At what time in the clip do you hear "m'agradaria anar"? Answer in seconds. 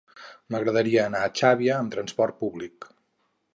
0.55-1.21